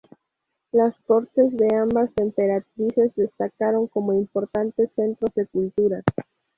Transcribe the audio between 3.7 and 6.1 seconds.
como importantes centros de cultura.